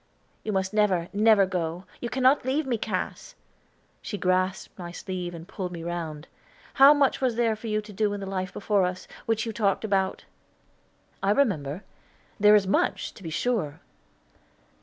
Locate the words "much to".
12.65-13.21